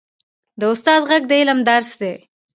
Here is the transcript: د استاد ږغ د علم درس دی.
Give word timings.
د 0.59 0.61
استاد 0.73 1.01
ږغ 1.07 1.11
د 1.29 1.31
علم 1.39 1.59
درس 1.69 1.89
دی. 2.01 2.13